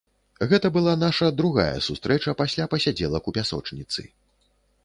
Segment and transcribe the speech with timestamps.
[0.51, 4.01] Гэта была наша другая сустрэча пасля пасядзелак у пясочніцы.